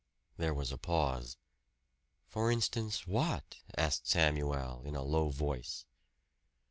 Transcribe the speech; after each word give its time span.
There 0.37 0.55
was 0.55 0.71
a 0.71 0.79
pause. 0.79 1.37
"For 2.25 2.49
instance, 2.51 3.05
what?" 3.05 3.57
asked 3.77 4.07
Samuel 4.07 4.81
in 4.83 4.95
a 4.95 5.03
low 5.03 5.29
voice. 5.29 5.85